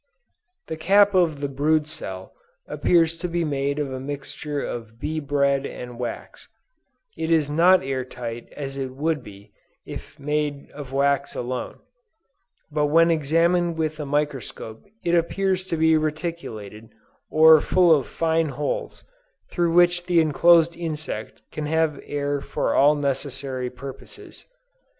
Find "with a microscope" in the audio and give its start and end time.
13.77-14.85